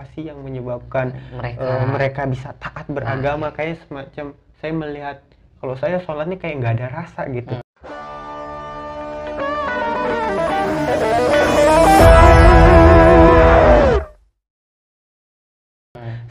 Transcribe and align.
apa 0.00 0.08
sih 0.16 0.32
yang 0.32 0.40
menyebabkan 0.40 1.12
mereka. 1.36 1.60
eh, 1.60 1.84
mereka 1.84 2.22
bisa 2.24 2.56
taat 2.56 2.88
beragama? 2.88 3.52
Kayak 3.52 3.84
semacam 3.84 4.32
saya 4.56 4.72
melihat 4.72 5.16
kalau 5.60 5.76
saya 5.76 6.00
sholat 6.00 6.24
nih 6.24 6.40
kayak 6.40 6.56
nggak 6.56 6.74
ada 6.80 6.86
rasa 6.88 7.20
gitu. 7.28 7.60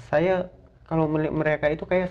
Saya 0.10 0.50
kalau 0.90 1.06
melihat 1.06 1.38
mereka 1.38 1.66
itu 1.70 1.86
kayak 1.86 2.10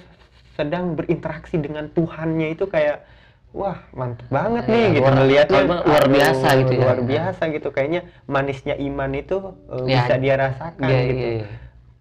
sedang 0.54 0.94
berinteraksi 0.94 1.58
dengan 1.58 1.90
Tuhannya 1.90 2.54
itu 2.54 2.70
kayak 2.70 3.02
wah 3.50 3.78
mantep 3.90 4.28
banget 4.28 4.64
Ya, 4.64 4.70
nih 4.70 4.84
gitu 4.90 5.00
luar- 5.02 5.16
melihatnya 5.18 5.60
luar- 5.62 5.84
luar 5.84 6.04
aduh, 6.04 6.12
biasa 6.12 6.46
gitu 6.56 6.72
ya. 6.72 6.80
luar 6.80 6.98
biasa 7.02 7.42
gitu 7.48 7.68
kayaknya 7.70 8.00
manisnya 8.26 8.74
iman 8.78 9.10
itu 9.12 9.36
eh, 9.66 9.84
Ya, 9.86 9.96
bisa 9.98 10.14
dia 10.16 10.34
rasakan 10.36 10.84
Iya, 10.84 11.00
gitu 11.02 11.16
iya, 11.18 11.30
iya. 11.38 11.46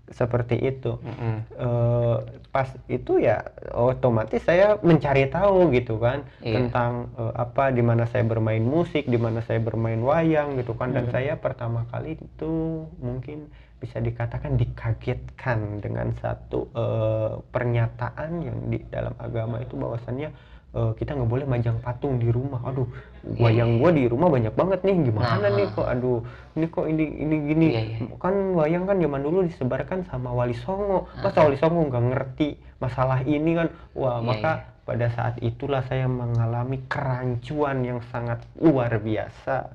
seperti 0.10 0.56
itu 0.58 0.92
Mm-mm. 0.98 1.36
Eh, 1.54 2.18
pas 2.48 2.68
itu 2.88 3.14
ya 3.18 3.44
otomatis 3.72 4.40
saya 4.40 4.80
mencari 4.82 5.28
tahu 5.28 5.68
gitu 5.70 5.98
kan 5.98 6.24
Iya. 6.40 6.56
tentang 6.58 6.92
eh, 7.14 7.34
apa 7.34 7.70
di 7.70 7.82
mana 7.82 8.04
saya 8.06 8.24
bermain 8.24 8.62
musik 8.62 9.04
di 9.06 9.16
mana 9.16 9.40
saya 9.42 9.60
bermain 9.60 10.00
wayang 10.00 10.56
gitu 10.56 10.74
kan 10.74 10.92
dan 10.92 11.08
Mhm. 11.08 11.12
saya 11.12 11.34
pertama 11.36 11.88
kali 11.88 12.16
itu 12.16 12.54
mungkin 12.98 13.48
bisa 13.78 14.00
dikatakan 14.00 14.58
dikagetkan 14.58 15.80
dengan 15.80 16.12
satu 16.18 16.68
eh, 16.74 17.32
pernyataan 17.48 18.32
yang 18.42 18.58
di 18.66 18.80
dalam 18.86 19.14
agama 19.18 19.60
itu 19.60 19.76
bahwasannya 19.76 20.32
eh, 20.78 20.92
kita 20.94 21.18
nggak 21.18 21.30
boleh 21.30 21.46
majang 21.50 21.82
patung 21.82 22.22
di 22.22 22.30
rumah. 22.30 22.62
Aduh 22.62 22.86
wayang 23.42 23.82
gua 23.82 23.90
di 23.90 24.06
rumah 24.06 24.30
banyak 24.30 24.54
banget 24.54 24.80
nih. 24.86 24.96
Gimana 25.10 25.42
Nah. 25.42 25.52
nih 25.58 25.68
kok? 25.74 25.88
Aduh 25.90 26.22
ini 26.54 26.66
kok 26.70 26.86
ini 26.86 27.04
ini 27.18 27.36
gini? 27.50 27.68
Iya, 27.74 27.82
iya. 27.98 28.16
kan 28.22 28.36
wayang 28.54 28.86
kan 28.86 29.02
zaman 29.02 29.22
dulu 29.26 29.44
disebarkan 29.44 30.06
sama 30.06 30.30
Wali 30.32 30.54
Songo. 30.54 31.10
Ah. 31.18 31.28
masa 31.28 31.44
Wali 31.44 31.58
Songo 31.58 31.82
nggak 31.90 32.04
ngerti 32.14 32.50
masalah 32.78 33.20
ini 33.26 33.52
kan? 33.58 33.68
Wah 33.98 34.22
Iya, 34.22 34.28
maka 34.30 34.52
pada 34.88 35.12
saat 35.12 35.36
itulah 35.44 35.84
saya 35.84 36.08
mengalami 36.08 36.80
kerancuan 36.88 37.84
yang 37.84 38.00
sangat 38.08 38.40
luar 38.56 38.96
biasa 39.04 39.68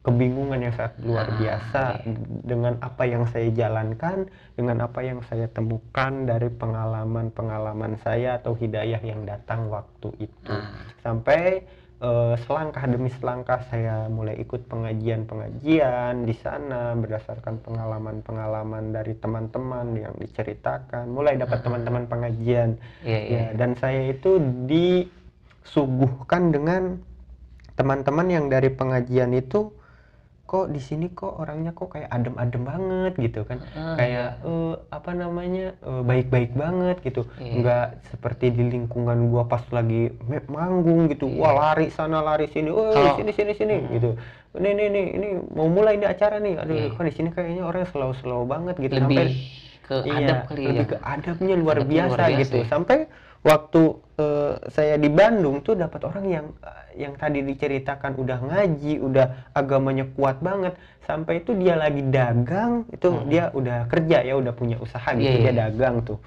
kebingungan 0.00 0.64
yang 0.64 0.72
sangat 0.72 0.96
luar 1.04 1.28
Ah, 1.28 1.36
biasa 1.36 1.82
iya. 2.00 2.16
dengan 2.40 2.80
apa 2.80 3.04
yang 3.04 3.28
saya 3.28 3.52
jalankan 3.52 4.24
dengan 4.56 4.80
apa 4.80 5.00
yang 5.04 5.20
saya 5.28 5.44
temukan 5.46 6.24
dari 6.24 6.48
pengalaman-pengalaman 6.48 8.00
saya 8.00 8.40
atau 8.40 8.56
hidayah 8.56 8.96
yang 9.04 9.28
datang 9.28 9.68
waktu 9.68 10.08
itu 10.24 10.56
Nah, 10.56 10.72
sampai 11.04 11.68
eh, 12.00 12.34
selangkah 12.48 12.88
demi 12.88 13.12
selangkah 13.12 13.60
saya 13.68 14.08
mulai 14.08 14.40
ikut 14.40 14.64
pengajian-pengajian 14.64 16.24
di 16.24 16.32
sana 16.32 16.96
berdasarkan 16.96 17.60
pengalaman-pengalaman 17.60 18.96
dari 18.96 19.12
teman-teman 19.14 20.00
yang 20.00 20.16
diceritakan 20.16 21.12
mulai 21.12 21.36
dapat 21.36 21.60
Ah. 21.60 21.64
teman-teman 21.68 22.08
pengajian 22.08 22.80
iya, 23.04 23.20
iya. 23.20 23.40
ya 23.52 23.52
dan 23.52 23.76
saya 23.76 24.08
itu 24.08 24.40
disuguhkan 24.64 26.56
dengan 26.56 26.82
teman-teman 27.76 28.28
yang 28.28 28.48
dari 28.48 28.72
pengajian 28.72 29.36
itu 29.36 29.76
kok 30.50 30.66
di 30.66 30.82
sini 30.82 31.06
kok 31.08 31.38
orangnya 31.38 31.70
kok 31.70 31.94
kayak 31.94 32.10
adem-adem 32.10 32.62
banget 32.64 33.12
gitu 33.16 33.46
kan 33.46 33.62
Ah, 33.70 33.94
kayak 33.94 34.42
eh, 34.42 34.74
apa 34.90 35.10
namanya 35.12 35.78
eh, 35.78 36.02
baik-baik 36.02 36.50
banget 36.52 36.96
gitu 37.00 37.22
Iya. 37.38 37.52
nggak 37.56 37.86
seperti 38.10 38.50
di 38.50 38.66
lingkungan 38.66 39.30
gua 39.30 39.46
pas 39.46 39.62
lagi 39.70 40.10
manggung 40.46 41.06
gitu 41.06 41.30
Iya. 41.30 41.38
wah 41.38 41.52
lari 41.54 41.86
sana 41.88 42.18
lari 42.20 42.50
sini 42.50 42.66
oh 42.68 42.90
Kalau- 42.90 43.14
sini 43.14 43.30
sini 43.30 43.52
sini 43.54 43.74
Mm-mm. 43.78 43.94
gitu 43.94 44.10
ini 44.52 44.68
ini 44.68 44.84
ini 44.84 45.02
ini 45.14 45.28
mau 45.48 45.70
mulai 45.70 45.94
ini 45.94 46.04
acara 46.04 46.36
nih 46.36 46.58
aduh 46.58 46.74
Iya. 46.74 46.88
kok 46.90 47.04
di 47.04 47.12
sini 47.12 47.28
kayaknya 47.30 47.62
orang 47.62 47.86
slow-slow 47.86 48.42
banget 48.44 48.74
gitu 48.76 48.98
lebih 48.98 49.06
sampai 49.06 49.26
ke 49.80 49.96
iya, 50.04 50.14
adab 50.20 50.38
kali 50.44 50.62
lebih 50.64 50.74
ya 50.76 50.84
ke 50.84 50.96
adabnya 51.00 51.54
luar 51.56 51.76
Adabnya 51.78 51.90
biasa, 51.92 52.10
luar 52.10 52.20
biasa 52.28 52.40
gitu 52.42 52.56
ya. 52.56 52.66
sampai 52.66 52.98
waktu 53.40 53.82
eh, 54.20 54.54
saya 54.68 54.94
di 55.00 55.08
Bandung 55.08 55.64
tuh 55.64 55.72
dapat 55.76 56.00
orang 56.04 56.24
yang 56.28 56.46
eh, 56.60 57.04
yang 57.06 57.16
tadi 57.16 57.40
diceritakan 57.40 58.18
udah 58.18 58.38
ngaji 58.44 59.00
udah 59.00 59.26
agamanya 59.56 60.04
kuat 60.12 60.42
banget. 60.44 60.76
Sampai 61.08 61.42
itu 61.42 61.56
dia 61.58 61.74
lagi 61.74 62.04
dagang 62.06 62.86
itu 62.92 63.08
Mm-mm. 63.08 63.26
dia 63.26 63.50
udah 63.50 63.88
kerja 63.90 64.22
ya 64.22 64.34
udah 64.38 64.52
punya 64.54 64.76
usaha 64.78 65.10
gitu 65.16 65.26
Iya, 65.26 65.40
dia 65.40 65.44
iya. 65.50 65.52
dagang 65.66 66.04
tuh. 66.04 66.18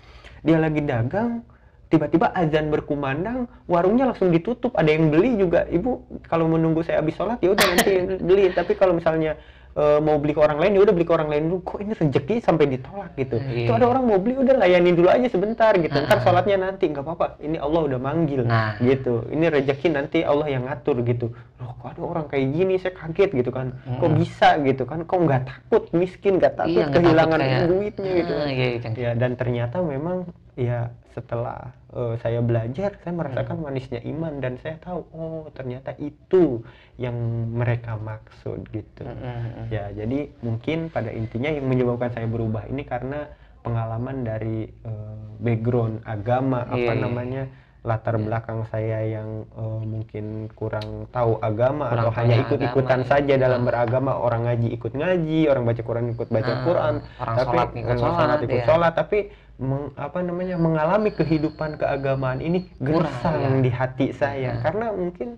Dia 0.44 0.58
lagi 0.60 0.82
dagang 0.84 1.46
tiba-tiba 1.94 2.34
azan 2.34 2.74
berkumandang 2.74 3.46
warungnya 3.70 4.10
langsung 4.12 4.34
ditutup. 4.34 4.74
Ada 4.74 4.90
yang 4.98 5.14
beli 5.14 5.38
juga. 5.38 5.64
Ibu 5.70 6.22
kalau 6.26 6.50
menunggu 6.50 6.82
saya 6.82 7.00
habis 7.00 7.14
sholat 7.16 7.38
ya 7.40 7.54
udah 7.54 7.66
nanti 7.70 7.94
beli. 8.28 8.50
Tapi 8.52 8.74
kalau 8.74 8.98
misalnya 8.98 9.38
eh, 9.74 10.00
mau 10.00 10.16
beli 10.16 10.32
ke 10.32 10.40
orang 10.40 10.58
lain 10.58 10.72
ya 10.72 10.82
udah 10.82 10.94
beli 10.94 11.04
ke 11.04 11.12
orang 11.12 11.28
lain 11.28 11.44
dulu 11.46 11.60
kok 11.64 11.80
ini 11.80 11.94
rezeki 11.94 12.36
sampai 12.40 12.66
ditolak 12.68 13.12
gitu 13.16 13.38
Iya. 13.40 13.66
itu 13.66 13.72
ada 13.72 13.86
orang 13.88 14.04
mau 14.04 14.18
beli 14.18 14.36
udah 14.36 14.56
layani 14.56 14.92
dulu 14.92 15.08
aja 15.08 15.28
sebentar 15.28 15.74
gitu 15.76 15.94
ntar 15.96 16.18
Ah. 16.18 16.22
sholatnya 16.22 16.58
nanti 16.60 16.86
nggak 16.88 17.02
apa-apa 17.02 17.26
ini 17.40 17.58
Allah 17.58 17.82
udah 17.84 18.00
manggil 18.00 18.42
Nah. 18.44 18.78
gitu 18.80 19.26
ini 19.28 19.46
rezeki 19.48 19.88
nanti 19.90 20.18
Allah 20.22 20.48
yang 20.48 20.64
ngatur 20.64 21.02
gitu 21.02 21.34
loh 21.58 21.74
kok 21.76 21.90
ada 21.90 22.02
orang 22.04 22.26
kayak 22.28 22.48
gini 22.50 22.74
saya 22.76 22.94
kaget 22.94 23.30
gitu 23.34 23.50
kan 23.50 23.74
kok 23.74 24.04
Mm-mm. 24.04 24.16
bisa 24.16 24.50
gitu 24.60 24.84
kan 24.84 25.00
kok 25.02 25.18
nggak 25.18 25.42
takut 25.44 25.84
miskin 25.92 26.38
nggak 26.38 26.54
takut 26.56 26.70
Iya, 26.76 26.86
takut 26.86 27.02
kehilangan 27.02 27.40
kayak- 27.40 27.66
duitnya 27.66 28.12
gitu 28.16 28.34
Ah, 28.36 28.48
iya, 28.48 28.68
iya. 28.76 28.90
ya 28.94 29.12
dan 29.16 29.32
ternyata 29.34 29.78
memang 29.80 30.30
ya 30.56 30.80
setelah 31.12 31.70
eh, 31.92 32.16
saya 32.20 32.42
belajar 32.42 32.98
saya 33.00 33.14
merasakan 33.14 33.58
manisnya 33.60 34.02
iman 34.04 34.38
dan 34.38 34.58
saya 34.58 34.78
tahu 34.78 35.02
oh 35.12 35.46
ternyata 35.50 35.94
itu 35.98 36.62
yang 36.96 37.14
mereka 37.50 37.96
maksud 37.96 38.66
gitu 38.70 39.06
Mm-mm. 39.06 39.70
ya 39.70 39.90
jadi 39.92 40.30
mungkin 40.42 40.90
pada 40.90 41.10
intinya 41.10 41.50
yang 41.50 41.66
menyebabkan 41.66 42.10
saya 42.10 42.26
berubah 42.26 42.66
ini 42.66 42.82
karena 42.84 43.30
pengalaman 43.62 44.22
dari 44.22 44.66
eh, 44.68 45.16
background 45.40 46.02
agama 46.04 46.66
apa 46.66 46.76
Iya, 46.76 46.94
iya. 46.94 47.02
namanya 47.02 47.44
latar 47.84 48.16
Iya. 48.16 48.24
belakang 48.26 48.60
saya 48.68 49.00
yang 49.06 49.30
eh, 49.46 49.82
mungkin 49.84 50.26
kurang 50.54 51.06
tahu 51.10 51.38
agama 51.40 51.88
Kurang 51.88 52.04
atau 52.04 52.12
hanya 52.16 52.36
taunya 52.36 52.46
ikut-ikutan 52.48 53.02
saja 53.06 53.34
ya. 53.36 53.42
dalam 53.42 53.62
beragama 53.64 54.18
orang 54.18 54.48
ngaji 54.48 54.68
ikut 54.72 54.94
ngaji 54.94 55.40
orang 55.46 55.64
baca 55.64 55.82
Quran 55.82 56.06
ikut 56.12 56.28
baca 56.28 56.52
Ah, 56.52 56.62
Quran 56.64 56.94
orang 57.20 57.36
tapi 57.36 57.46
sholat 57.48 57.68
ikut 57.72 57.86
orang 57.92 58.16
sholat, 58.18 58.38
ikut 58.42 58.60
ya. 58.60 58.66
sholat 58.66 58.94
tapi 58.96 59.20
meng- 59.62 59.94
apa 59.96 60.20
namanya 60.26 60.58
mengalami 60.58 61.14
kehidupan 61.14 61.78
keagamaan 61.78 62.42
ini 62.42 62.66
gersang 62.82 63.38
ya. 63.38 63.50
di 63.62 63.72
hati 63.72 64.08
saya 64.16 64.58
Ah. 64.58 64.62
karena 64.66 64.86
mungkin 64.92 65.30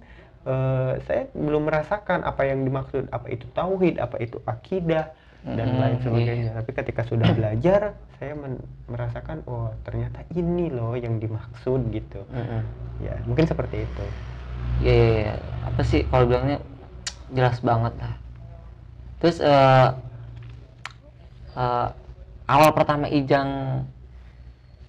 eh, 0.48 0.94
saya 1.04 1.28
belum 1.36 1.68
merasakan 1.68 2.24
apa 2.24 2.42
yang 2.48 2.64
dimaksud 2.64 3.10
apa 3.12 3.28
itu 3.28 3.46
tauhid 3.52 4.00
apa 4.00 4.16
itu 4.22 4.40
akidah 4.46 5.12
dan 5.46 5.68
Mm-mm, 5.68 5.82
lain 5.82 5.98
iya. 6.00 6.04
sebagainya 6.04 6.52
tapi 6.58 6.72
ketika 6.74 7.02
sudah 7.06 7.30
belajar 7.38 7.82
saya 8.18 8.34
men- 8.34 8.66
merasakan 8.90 9.46
oh 9.46 9.70
ternyata 9.86 10.26
ini 10.34 10.72
loh 10.74 10.98
yang 10.98 11.20
dimaksud 11.22 11.92
gitu 11.92 12.24
Mm-mm. 12.32 12.62
ya 13.04 13.16
mungkin 13.28 13.46
seperti 13.46 13.84
itu 13.86 14.06
Iya, 14.84 14.92
iya, 14.92 15.08
iya. 15.24 15.34
apa 15.64 15.82
sih 15.88 16.04
kalau 16.12 16.28
bilangnya 16.28 16.60
jelas 17.32 17.64
banget 17.64 17.96
lah. 17.96 18.14
Terus 19.24 19.38
eh 19.40 19.88
eh, 21.56 21.88
awal 22.46 22.70
pertama 22.76 23.08
Ijang 23.10 23.50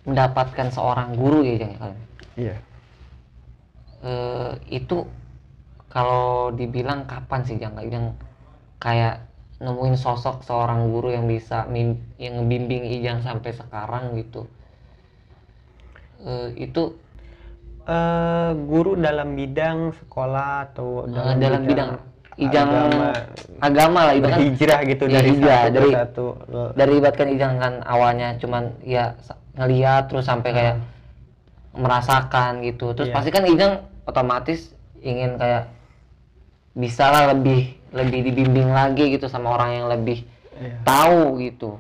mendapatkan 0.07 0.71
seorang 0.71 1.13
guru 1.13 1.43
ya 1.43 1.53
Ijang 1.55 1.71
ya 1.71 1.79
kalian. 1.79 2.01
iya 2.37 2.57
Eh, 3.99 4.53
itu 4.71 5.03
kalau 5.89 6.53
dibilang 6.53 7.05
kapan 7.05 7.43
sih 7.43 7.57
Jang 7.57 7.75
Ijang 7.77 8.15
kayak 8.79 9.25
nemuin 9.59 9.97
sosok 9.97 10.45
seorang 10.45 10.87
guru 10.87 11.11
yang 11.11 11.25
bisa 11.25 11.65
mim- 11.67 11.99
yang 12.17 12.39
ngebimbing 12.39 12.87
Ijang 12.93 13.19
sampai 13.21 13.51
sekarang 13.51 14.15
gitu. 14.15 14.47
Eh, 16.23 16.51
itu 16.63 16.95
Eh, 17.87 18.51
guru 18.67 18.99
dalam 18.99 19.39
bidang 19.39 19.95
sekolah 19.95 20.67
atau 20.67 21.07
eh, 21.07 21.39
dalam 21.39 21.63
bidang 21.63 21.91
Ijang 22.37 22.67
agama 22.69 23.07
agama 23.63 24.01
lah 24.05 24.13
ibaratkan 24.13 24.43
berhijrah 24.43 24.81
gitu 24.85 25.05
dari 25.07 25.29
hijrah, 25.33 25.61
satu 25.63 25.73
dari- 25.73 25.95
satu 25.95 26.25
dari 26.75 26.93
ibaratkan 26.99 27.29
Ijang 27.31 27.55
kan 27.57 27.75
awalnya 27.87 28.35
cuman 28.37 28.75
ya 28.83 29.15
ngeliat 29.57 30.09
terus 30.09 30.25
sampai 30.25 30.51
kayak 30.53 30.77
merasakan 31.77 32.61
gitu 32.61 32.93
terus 32.93 33.09
Iya. 33.09 33.17
pasti 33.17 33.31
kan 33.31 33.45
Ijang 33.45 33.73
otomatis 34.05 34.73
ingin 35.01 35.37
kayak 35.37 35.69
bisa 36.73 37.09
lah 37.09 37.33
lebih 37.33 37.73
lebih 37.93 38.21
dibimbing 38.29 38.69
lagi 38.71 39.13
gitu 39.13 39.29
sama 39.29 39.57
orang 39.57 39.71
yang 39.75 39.87
lebih 39.89 40.25
Iya. 40.57 40.77
tahu 40.85 41.41
gitu 41.41 41.77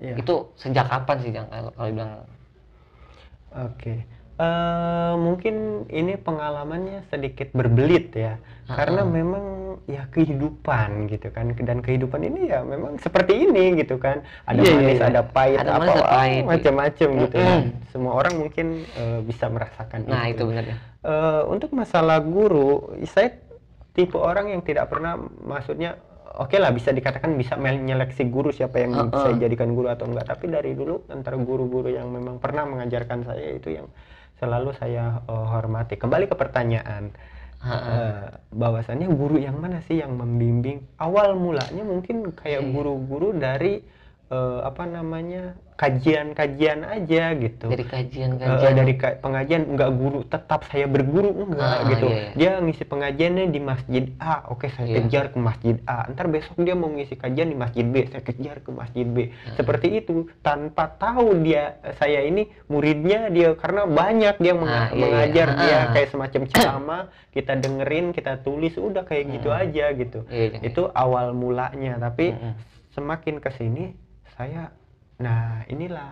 Iya. 0.00 0.20
itu 0.20 0.34
sejak 0.56 0.88
kapan 0.88 1.16
sih 1.20 1.32
Jang 1.32 1.48
kalau 1.48 1.72
bilang 1.88 2.24
Oke, 3.54 4.02
Eh, 4.34 5.14
mungkin 5.14 5.86
ini 5.86 6.18
pengalamannya 6.18 7.06
sedikit 7.06 7.54
berbelit 7.54 8.10
ya, 8.10 8.34
karena 8.66 9.06
Ah. 9.06 9.08
memang 9.08 9.44
ya 9.86 10.10
kehidupan 10.10 11.06
gitu 11.06 11.30
kan, 11.30 11.54
dan 11.54 11.78
kehidupan 11.78 12.18
ini 12.18 12.50
ya 12.50 12.66
memang 12.66 12.98
seperti 12.98 13.46
ini 13.46 13.78
gitu 13.78 13.94
kan, 13.94 14.26
ada 14.42 14.58
Iya, 14.58 14.66
iya, 14.66 14.74
manis, 14.74 14.98
iya. 14.98 15.06
ada 15.06 15.22
pahit, 15.22 15.58
Ada 15.62 15.72
apa 15.78 15.92
macam-macam 16.50 17.08
gitu. 17.22 17.36
Kan. 17.38 17.62
Semua 17.94 18.12
orang 18.18 18.34
mungkin 18.34 18.66
eh, 18.90 19.22
bisa 19.22 19.46
merasakan 19.46 20.02
nah 20.10 20.26
itu. 20.26 20.42
itu 20.42 20.42
benar 20.50 20.64
ya 20.66 20.76
Eh, 21.04 21.42
untuk 21.46 21.70
masalah 21.70 22.18
guru, 22.18 22.90
saya 23.06 23.38
tipe 23.94 24.18
orang 24.18 24.50
yang 24.50 24.66
tidak 24.66 24.90
pernah, 24.90 25.14
maksudnya 25.46 25.94
oke 26.34 26.58
lah 26.58 26.74
bisa 26.74 26.90
dikatakan 26.90 27.38
bisa 27.38 27.54
menyeleksi 27.54 28.26
guru 28.26 28.50
siapa 28.50 28.82
yang 28.82 28.98
Uh-uh. 28.98 29.14
saya 29.22 29.38
jadikan 29.38 29.70
guru 29.70 29.86
atau 29.86 30.10
enggak 30.10 30.26
tapi 30.26 30.50
dari 30.50 30.74
dulu 30.74 31.06
antara 31.06 31.38
guru-guru 31.38 31.86
yang 31.86 32.10
memang 32.10 32.42
pernah 32.42 32.66
mengajarkan 32.66 33.22
saya 33.22 33.54
itu 33.54 33.70
yang 33.70 33.86
selalu 34.38 34.74
saya 34.76 35.22
eh, 35.24 35.46
hormati. 35.52 35.94
Kembali 35.96 36.26
ke 36.30 36.34
pertanyaan. 36.34 37.14
Eh, 37.64 38.28
bahwasannya 38.52 39.08
guru 39.08 39.40
yang 39.40 39.56
mana 39.56 39.80
sih 39.88 39.96
yang 40.04 40.20
membimbing? 40.20 40.84
Awal 41.00 41.32
mulanya 41.32 41.80
mungkin 41.80 42.36
kayak 42.36 42.60
Iya. 42.60 42.70
guru-guru 42.76 43.32
dari 43.32 43.80
eh, 44.26 44.58
apa 44.62 44.82
namanya 44.84 45.52
kajian-kajian 45.74 46.80
aja 46.82 47.34
gitu 47.34 47.66
dari 47.66 47.82
kajian-kajian 47.82 48.74
dari 48.74 48.94
ka- 48.94 49.18
pengajian 49.18 49.66
enggak 49.66 49.90
guru 49.92 50.22
tetap 50.22 50.62
saya 50.64 50.86
berguru 50.86 51.34
enggak 51.44 51.66
Ah, 51.74 51.82
gitu 51.88 52.06
iya, 52.06 52.14
iya. 52.14 52.30
dia 52.32 52.52
ngisi 52.58 52.84
pengajiannya 52.84 53.46
di 53.48 53.60
masjid 53.60 54.04
A 54.16 54.46
oke 54.46 54.68
saya 54.68 54.86
Iya. 54.86 54.96
kejar 55.02 55.24
ke 55.28 55.38
masjid 55.38 55.76
A 55.84 56.06
ntar 56.08 56.26
besok 56.26 56.56
dia 56.58 56.72
mau 56.72 56.88
ngisi 56.88 57.14
kajian 57.14 57.48
di 57.48 57.56
masjid 57.56 57.82
B 57.84 58.06
saya 58.06 58.22
kejar 58.22 58.56
ke 58.60 58.70
masjid 58.70 59.02
B 59.04 59.16
seperti 59.52 59.98
itu 59.98 60.14
tanpa 60.40 60.88
tahu 60.90 61.40
dia 61.40 61.64
saya 61.94 62.22
ini 62.22 62.42
muridnya 62.66 63.26
dia 63.28 63.52
karena 63.54 63.84
banyak 63.84 64.38
dia 64.38 64.52
Ah, 64.52 64.56
menga- 64.56 64.70
iya, 64.70 64.86
iya. 64.88 65.00
mengajar 65.00 65.48
Ah, 65.48 65.58
dia 65.58 65.74
ah. 65.74 65.84
kayak 65.90 66.08
semacam 66.08 66.40
ceramah 66.50 67.02
kita 67.30 67.52
dengerin 67.56 68.06
kita 68.10 68.32
tulis 68.38 68.74
udah 68.74 69.02
kayak 69.02 69.26
gitu 69.32 69.48
Hmm. 69.48 69.60
aja 69.60 69.84
gitu 69.92 70.20
Iya, 70.28 70.44
iya. 70.50 70.58
itu 70.62 70.82
awal 70.88 71.32
mulanya 71.32 71.98
tapi 72.00 72.30
Mm-mm. 72.30 72.54
semakin 72.90 73.36
ke 73.38 73.50
sini 73.50 73.84
saya 74.34 74.70
nah 75.16 75.62
inilah 75.66 76.10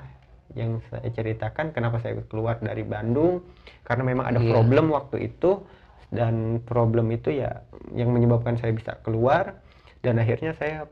yang 0.53 0.79
saya 0.89 1.09
ceritakan 1.11 1.73
kenapa 1.73 1.99
saya 1.99 2.21
keluar 2.29 2.61
dari 2.61 2.85
Bandung 2.85 3.41
karena 3.83 4.05
memang 4.05 4.27
ada 4.29 4.41
Iya. 4.41 4.53
problem 4.53 4.93
waktu 4.93 5.33
itu 5.33 5.65
dan 6.13 6.61
problem 6.63 7.09
itu 7.09 7.33
ya 7.33 7.65
yang 7.97 8.13
menyebabkan 8.13 8.61
saya 8.61 8.71
bisa 8.71 9.01
keluar 9.01 9.57
dan 10.05 10.21
akhirnya 10.21 10.53
saya 10.55 10.85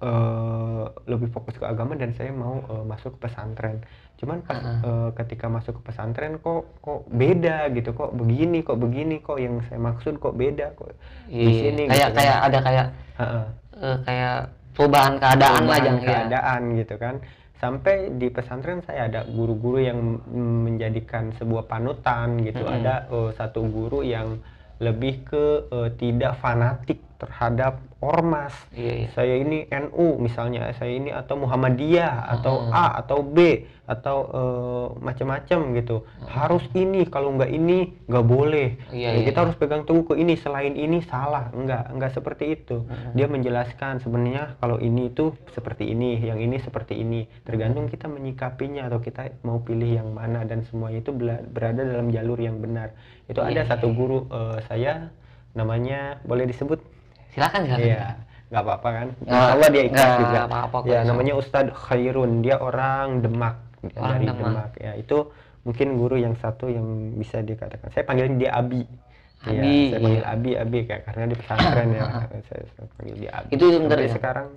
eh, 0.00 0.84
lebih 1.04 1.28
fokus 1.28 1.58
ke 1.58 1.66
agama 1.66 1.92
dan 1.92 2.14
saya 2.14 2.30
mau 2.30 2.62
eh, 2.62 2.84
masuk 2.86 3.18
ke 3.18 3.28
pesantren 3.28 3.82
cuman 4.18 4.42
pas 4.42 4.58
Ah, 4.58 4.82
eh, 4.82 5.10
ketika 5.14 5.46
masuk 5.46 5.78
ke 5.78 5.92
pesantren 5.92 6.38
kok 6.38 6.66
kok 6.80 7.06
beda 7.10 7.68
gitu 7.70 7.92
kok 7.92 8.10
begini 8.14 8.62
kok 8.62 8.78
begini 8.78 9.20
kok 9.20 9.38
yang 9.38 9.60
saya 9.68 9.78
maksud 9.78 10.18
kok 10.18 10.34
beda 10.34 10.74
kok 10.74 10.90
di 11.28 11.36
Iya, 11.44 11.60
sini 11.60 11.82
kayak 11.84 11.94
gitu 12.00 12.10
kan. 12.10 12.16
kayak 12.16 12.38
ada 12.42 12.58
kayak 12.58 12.86
Heeh. 13.18 13.46
eh, 13.78 13.96
kayak 14.02 14.36
perubahan 14.78 15.18
keadaan 15.18 15.62
lah 15.66 15.78
Jang, 15.82 15.98
ya. 15.98 16.06
keadaan 16.06 16.60
gitu 16.78 16.94
kan 16.94 17.18
sampai 17.58 18.14
di 18.14 18.30
pesantren 18.30 18.78
saya 18.86 19.10
ada 19.10 19.26
guru-guru 19.26 19.82
yang 19.82 19.98
menjadikan 20.62 21.34
sebuah 21.34 21.66
panutan 21.66 22.38
gitu 22.46 22.62
Mm-mm. 22.62 22.76
ada 22.78 23.10
eh, 23.10 23.30
satu 23.34 23.66
guru 23.66 24.06
yang 24.06 24.38
lebih 24.78 25.26
ke 25.26 25.66
eh, 25.66 25.90
tidak 25.98 26.38
fanatik 26.38 27.02
terhadap 27.18 27.82
ormas. 27.98 28.54
Iya, 28.70 28.92
iya. 28.94 29.08
saya 29.10 29.34
ini 29.42 29.66
NU 29.68 30.22
misalnya 30.22 30.70
saya 30.78 30.94
ini 30.94 31.10
atau 31.10 31.34
Muhammadiyah 31.34 32.30
atau 32.38 32.54
Mm-mm. 32.62 32.74
A 32.74 33.02
atau 33.02 33.26
B 33.26 33.66
atau 33.88 34.18
eh, 34.30 34.86
macam-macam 35.02 35.58
gitu. 35.74 35.96
Harus 36.30 36.62
ini 36.78 37.02
kalau 37.10 37.34
nggak 37.34 37.50
ini 37.50 37.98
nggak 38.06 38.26
boleh. 38.26 38.68
Iya, 38.94 39.18
Ya, 39.18 39.18
iya, 39.18 39.26
kita 39.26 39.38
iya. 39.40 39.44
harus 39.48 39.56
pegang 39.58 39.82
teguh 39.82 40.04
ke 40.06 40.14
ini 40.14 40.34
selain 40.38 40.78
ini 40.78 41.02
salah. 41.02 41.50
Enggak 41.50 41.90
enggak 41.90 42.12
seperti 42.14 42.44
itu. 42.54 42.86
Dia 43.16 43.26
menjelaskan 43.26 43.98
sebenarnya 43.98 44.54
kalau 44.62 44.78
ini 44.78 45.10
itu 45.10 45.34
seperti 45.50 45.90
ini 45.90 46.22
yang 46.22 46.38
ini 46.38 46.56
seperti 46.62 47.02
ini. 47.02 47.26
Tergantung 47.42 47.90
kita 47.90 48.06
menyikapinya 48.06 48.86
atau 48.86 49.02
kita 49.02 49.42
mau 49.42 49.58
pilih 49.58 49.90
yang 50.00 50.08
mana 50.14 50.46
dan 50.46 50.62
semuanya 50.62 51.02
itu 51.02 51.10
berada 51.50 51.82
dalam 51.82 52.14
jalur 52.14 52.38
yang 52.38 52.62
benar. 52.62 52.94
Itu 53.26 53.42
Iya, 53.42 53.64
ada 53.66 53.74
satu 53.74 53.90
iya. 53.90 53.96
guru 53.96 54.18
eh, 54.30 54.58
saya 54.70 54.92
namanya 55.56 56.20
boleh 56.22 56.44
disebut 56.46 56.78
Silakan 57.32 57.60
silakan. 57.66 57.84
Iya, 57.84 58.04
nggak 58.48 58.62
apa-apa 58.64 58.88
kan? 58.88 59.06
Nggak- 59.20 59.28
Insya 59.28 59.52
Allah 59.52 59.68
dia 59.68 59.82
ikhlas 59.84 60.12
juga. 60.16 60.40
apa-apa 60.44 60.76
kok, 60.80 60.88
ya, 60.88 61.00
namanya 61.04 61.34
Ustadz 61.36 61.74
Khairun. 61.76 62.30
Dia 62.40 62.56
orang 62.58 63.06
Demak, 63.20 63.56
Dia 63.84 63.98
Orang 63.98 64.18
dari 64.18 64.26
Demak. 64.26 64.42
Demak. 64.42 64.70
Ya, 64.80 64.92
itu 64.96 65.18
mungkin 65.62 65.88
guru 65.96 66.16
yang 66.16 66.34
satu 66.34 66.66
yang 66.66 66.86
bisa 67.14 67.40
dikatakan. 67.40 67.92
Saya 67.92 68.04
panggil 68.04 68.32
dia 68.36 68.56
Abi. 68.56 68.82
Iya, 69.46 69.62
Abi, 69.62 69.76
saya 69.88 70.00
panggil 70.00 70.22
iya. 70.24 70.32
Abi, 70.34 70.50
Abi 70.56 70.78
kayak 70.82 71.02
karena 71.06 71.24
di 71.30 71.36
pesantren 71.36 71.88
ya. 71.92 72.02
saya, 72.42 72.62
saya 72.74 72.86
panggil 72.96 73.16
dia 73.16 73.30
Abi. 73.36 73.48
Itu 73.54 73.64
sebentar 73.70 73.98
ya? 73.98 74.10
sekarang 74.10 74.48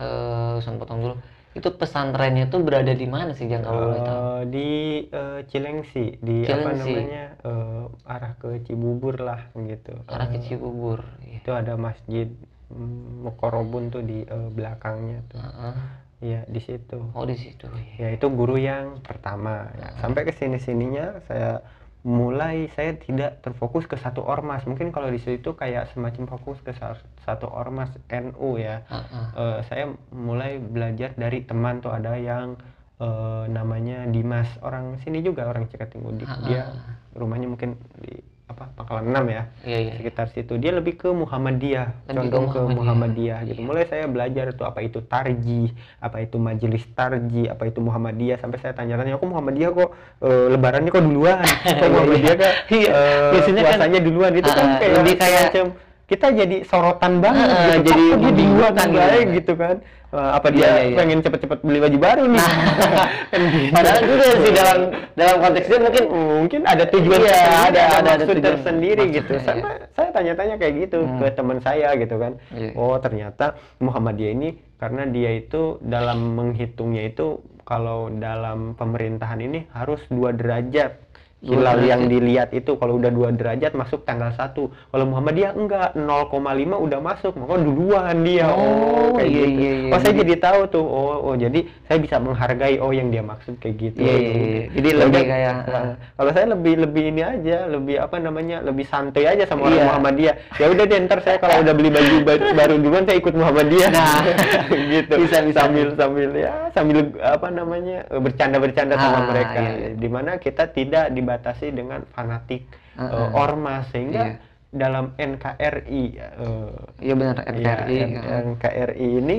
Eh, 0.00 0.56
Usman 0.56 0.80
potong 0.80 0.98
dulu. 1.00 1.16
Itu 1.50 1.74
pesantrennya 1.74 2.46
tuh 2.46 2.62
berada 2.62 2.94
di 2.94 3.06
mana 3.10 3.34
sih 3.34 3.50
Jang 3.50 3.66
kalau 3.66 3.90
boleh 3.90 4.02
tahu? 4.06 4.20
eh, 4.22 4.42
di 4.46 4.68
eh, 5.10 5.40
Cilengsi, 5.50 6.14
di 6.22 6.46
apa 6.46 6.70
Cilengsi. 6.70 6.92
namanya 6.94 7.24
eh, 7.42 7.84
arah 8.06 8.32
ke 8.38 8.48
Cibubur 8.62 9.18
lah 9.18 9.50
gitu. 9.58 9.94
Arah 10.06 10.28
ke 10.30 10.38
Cibubur. 10.46 11.02
Iya. 11.26 11.42
itu 11.42 11.50
ada 11.50 11.74
masjid 11.74 12.28
mm, 12.70 13.26
Mukorobun 13.26 13.90
tuh 13.90 14.02
di 14.06 14.22
eh, 14.22 14.48
belakangnya 14.54 15.26
tuh. 15.26 15.40
Heeh. 15.42 15.74
Iya 16.20 16.40
di 16.46 16.60
situ. 16.60 17.00
Oh 17.16 17.24
di 17.24 17.34
situ. 17.34 17.66
Iya. 17.66 17.94
Ya 17.98 18.08
itu 18.14 18.26
guru 18.28 18.54
yang 18.54 19.00
pertama. 19.00 19.72
Ya, 19.74 19.88
sampai 19.98 20.28
ke 20.28 20.32
sini 20.36 20.60
sininya 20.60 21.18
saya 21.26 21.64
mulai 22.00 22.72
saya 22.72 22.96
tidak 22.96 23.44
terfokus 23.44 23.84
ke 23.84 23.96
satu 24.00 24.24
ormas. 24.24 24.64
Mungkin 24.64 24.88
kalau 24.88 25.12
di 25.12 25.20
situ 25.20 25.52
kayak 25.52 25.92
semacam 25.92 26.24
fokus 26.32 26.56
ke 26.64 26.72
sa- 26.72 26.96
satu 27.28 27.44
ormas 27.52 27.92
NU 28.08 28.56
ya. 28.56 28.80
Heeh. 28.88 29.26
Eh, 29.36 29.58
saya 29.68 29.84
mulai 30.08 30.56
belajar 30.56 31.12
dari 31.14 31.44
teman 31.44 31.84
tuh 31.84 31.92
ada 31.92 32.16
yang 32.16 32.56
eh, 33.00 33.44
namanya 33.48 34.04
Dimas 34.08 34.48
orang 34.60 35.00
sini 35.00 35.24
juga 35.24 35.48
orang 35.48 35.68
Cikatingudi. 35.68 36.24
Ah, 36.28 36.36
Dia 36.44 36.62
ah. 36.68 36.94
rumahnya 37.16 37.48
mungkin 37.48 37.76
di 37.96 38.20
apa 38.50 38.64
Pangkalan 38.74 39.04
6 39.06 39.30
ya 39.30 39.42
Iya 39.62 39.78
iya. 39.80 39.92
sekitar 39.94 40.26
situ 40.28 40.54
dia 40.56 40.70
lebih 40.70 40.94
ke 40.96 41.08
Muhammadiyah 41.08 41.86
Lebih 42.04 42.10
ke 42.10 42.18
condong 42.26 42.44
ke 42.44 42.58
Muhammadiyah. 42.58 42.76
Muhammadiyah 42.76 43.38
gitu 43.44 43.56
Iya. 43.56 43.64
mulai 43.64 43.84
saya 43.84 44.04
belajar 44.04 44.46
tuh 44.52 44.64
apa 44.64 44.80
itu 44.80 44.98
tarji 45.00 45.62
apa 45.98 46.16
itu 46.18 46.36
majelis 46.36 46.82
tarji 46.90 47.46
apa 47.46 47.62
itu 47.64 47.78
Muhammadiyah 47.78 48.36
sampai 48.36 48.58
saya 48.58 48.72
tanya-tanya 48.72 49.14
kok 49.14 49.24
Muhammadiyah 49.24 49.70
kok 49.72 49.90
eh, 50.20 50.46
lebarannya 50.50 50.88
kok 50.88 51.00
duluan 51.00 51.38
kok 51.78 51.88
Muhammadiyah 51.88 52.36
kok 52.36 52.52
Iya. 52.68 52.90
eh, 52.90 53.30
Biasanya 53.32 53.62
kan- 53.64 53.98
duluan 54.00 54.32
itu 54.32 54.48
kan 54.48 54.64
Ah, 54.66 54.78
kayak 54.78 54.92
lebih 54.96 55.14
kayak- 55.14 55.38
semacam 55.48 55.66
kita 56.10 56.26
jadi 56.34 56.56
sorotan 56.62 57.22
banget 57.22 57.46
Ah, 57.46 57.54
gitu. 57.54 57.86
jadi 57.86 58.02
dia 58.02 58.02
duluan 58.10 58.20
membingungkan 58.26 58.88
gitu. 58.88 58.98
baik 59.00 59.26
gitu 59.32 59.54
kan 59.56 59.76
Eh, 60.10 60.18
apa 60.18 60.50
dia 60.50 60.58
Iya, 60.58 60.66
iya, 60.66 60.82
iya. 60.82 60.96
pengen 60.98 61.18
cepet-cepet 61.22 61.58
beli 61.62 61.78
baju 61.78 61.98
baru 62.00 62.24
nih 62.26 62.42
Kan 63.30 63.40
gitu. 63.46 63.70
Padahal 63.70 64.00
juga 64.02 64.24
sih 64.36 64.52
dalam 64.52 64.78
dalam 65.14 65.36
konteksnya 65.38 65.78
mungkin 65.78 66.04
mungkin 66.10 66.60
ada 66.64 66.84
tujuan 66.84 67.18
Iya, 67.20 67.30
ada- 67.30 67.54
ada- 67.62 67.86
ada 67.94 68.10
maksud 68.18 68.26
tujuan 68.28 68.42
tersendiri 68.42 69.04
gitu. 69.12 69.32
Sama 69.38 69.68
saya 69.88 70.10
tanya-tanya 70.10 70.54
kayak 70.58 70.74
gitu 70.80 70.98
Hmm. 71.00 71.14
ke 71.16 71.26
teman 71.30 71.58
saya 71.60 71.94
gitu 71.94 72.16
kan. 72.16 72.32
Iya. 72.50 72.70
Oh, 72.74 72.98
ternyata 72.98 73.46
Muhammadiyah 73.78 74.32
ini 74.34 74.48
karena 74.76 75.06
dia 75.06 75.30
itu 75.32 75.78
dalam 75.80 76.34
menghitungnya 76.34 77.06
itu 77.06 77.38
kalau 77.62 78.10
dalam 78.10 78.74
pemerintahan 78.74 79.38
ini 79.38 79.70
harus 79.70 80.02
dua 80.08 80.34
derajat. 80.34 80.98
Hilal 81.40 81.80
yang 81.82 82.04
derajat. 82.04 82.12
dilihat 82.12 82.48
itu 82.52 82.76
kalau 82.76 82.96
udah 82.96 83.08
dua 83.08 83.32
derajat 83.32 83.72
masuk 83.72 84.04
tanggal 84.04 84.28
satu. 84.30 84.68
Kalau 84.68 85.04
Muhammadiyah 85.08 85.52
enggak 85.52 85.96
0,5 85.96 86.36
udah 86.76 87.00
masuk, 87.00 87.32
maka 87.34 87.54
duluan 87.56 88.16
dia. 88.20 88.44
Oh, 88.46 89.16
kayak 89.16 89.24
iya, 89.26 89.44
gitu. 89.48 89.56
iya, 89.56 89.72
iya. 89.80 89.90
Oh, 89.90 89.98
saya 89.98 90.14
jadi 90.14 90.34
tahu 90.36 90.60
tuh. 90.68 90.84
Oh, 90.84 91.16
oh 91.24 91.34
jadi 91.34 91.60
saya 91.88 91.96
bisa 91.96 92.16
menghargai 92.16 92.76
oh 92.76 92.92
yang 92.92 93.08
dia 93.08 93.24
maksud 93.24 93.56
kayak 93.56 93.76
gitu. 93.78 93.98
Iya, 93.98 94.14
iya, 94.14 94.32
iya. 94.36 94.64
Jadi 94.70 94.88
lebih 94.92 95.22
kayak, 95.24 95.54
Nah, 95.60 95.72
ah. 95.72 95.94
kalau 96.14 96.30
saya 96.30 96.46
lebih 96.50 96.74
lebih 96.78 97.04
ini 97.08 97.22
aja, 97.22 97.58
lebih 97.66 97.96
apa 97.96 98.16
namanya, 98.16 98.60
lebih 98.60 98.84
santai 98.84 99.24
aja 99.24 99.44
sama 99.44 99.64
orang 99.64 99.74
Iya. 99.74 99.86
Muhammadiyah. 99.88 100.34
Ya 100.56 100.66
udah 100.68 100.84
deh, 100.84 100.98
ntar 101.04 101.18
saya 101.20 101.36
kalau 101.36 101.56
udah 101.58 101.72
beli 101.72 101.88
baju 101.88 102.14
ba- 102.20 102.52
baru 102.54 102.74
duluan 102.76 103.04
saya 103.04 103.16
ikut 103.16 103.32
Muhammadiyah. 103.32 103.90
Nah. 103.90 104.22
gitu. 104.92 105.14
Bisa, 105.16 105.40
bisa. 105.40 105.58
Sambil 105.58 105.88
sambil 105.96 106.30
ya 106.32 106.52
sambil 106.70 106.98
apa 107.18 107.48
namanya 107.48 108.04
bercanda-bercanda 108.12 108.94
sama 108.94 109.18
Ah, 109.18 109.24
mereka. 109.26 109.58
iya, 109.58 109.72
iya. 109.74 109.88
Di 109.96 110.08
mana 110.08 110.36
kita 110.36 110.68
tidak 110.68 111.08
dibatasi 111.30 111.70
dengan 111.70 112.02
fanatik 112.10 112.66
Ah, 112.98 113.06
eh, 113.06 113.14
ah. 113.22 113.28
ormas 113.38 113.86
sehingga 113.94 114.22
Iya. 114.26 114.36
dalam 114.72 115.14
NKRI 115.14 116.02
eh, 116.18 116.74
Iya 117.00 117.14
benar 117.14 117.36
NKRI. 117.46 117.94
Iya, 117.94 118.06
heeh. 118.10 118.40
NKRI 118.50 119.08
ini 119.16 119.36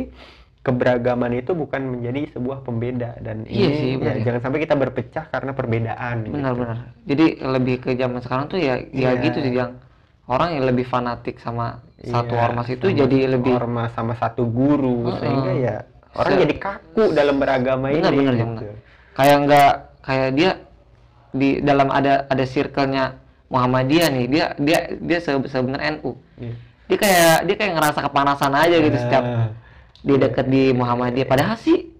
keberagaman 0.62 1.36
itu 1.36 1.52
bukan 1.52 1.82
menjadi 1.90 2.32
sebuah 2.32 2.64
pembeda 2.64 3.18
dan 3.20 3.44
Iya 3.44 3.68
ini 3.68 3.76
sih, 3.76 3.90
ya, 3.98 4.14
ya. 4.14 4.24
jangan 4.24 4.42
sampai 4.42 4.60
kita 4.62 4.76
berpecah 4.78 5.26
karena 5.28 5.52
perbedaan 5.52 6.16
gitu. 6.24 6.36
Benar-benar. 6.38 6.78
Jadi 7.04 7.26
lebih 7.44 7.76
ke 7.82 7.90
zaman 7.94 8.20
sekarang 8.22 8.46
tuh 8.48 8.60
ya 8.62 8.80
ya 8.88 9.12
Iya. 9.12 9.20
gitu 9.20 9.38
sih 9.42 9.52
yang 9.52 9.72
orang 10.26 10.56
yang 10.56 10.64
lebih 10.64 10.86
fanatik 10.88 11.42
sama 11.42 11.82
satu 12.00 12.34
Iya, 12.34 12.42
ormas 12.42 12.68
itu 12.70 12.88
jadi 12.88 13.20
lebih 13.28 13.52
ormas 13.52 13.92
sama 13.92 14.16
satu 14.16 14.48
guru 14.48 15.12
Heeh. 15.12 15.20
sehingga 15.20 15.52
ya 15.54 15.76
orang 16.16 16.32
Se- 16.34 16.42
jadi 16.42 16.56
kaku 16.58 17.04
dalam 17.12 17.36
beragama 17.36 17.90
benar 17.90 18.10
ini 18.10 18.18
benar 18.22 18.34
gitu. 18.34 18.46
benar. 18.64 18.80
Kayak 19.12 19.38
nggak 19.44 19.72
kayak 20.02 20.30
dia 20.34 20.52
di 21.32 21.60
dalam 21.60 21.88
ada 21.88 22.24
ada 22.26 22.44
circle-nya 22.44 23.16
Muhammadiyah 23.48 24.08
nih 24.10 24.26
dia 24.28 24.46
dia 24.56 24.80
dia 24.96 25.20
se- 25.20 25.48
sebenarnya 25.48 26.00
NU. 26.00 26.16
Iya. 26.38 26.54
Dia 26.88 26.98
kayak 26.98 27.36
dia 27.44 27.56
kayak 27.56 27.74
ngerasa 27.76 28.00
kepanasan 28.02 28.52
aja 28.54 28.76
gitu 28.78 28.98
setiap 28.98 29.24
dia 30.02 30.18
deket 30.18 30.46
di 30.48 30.64
Muhammadiyah 30.72 31.28
padahal 31.28 31.56
sih 31.56 31.91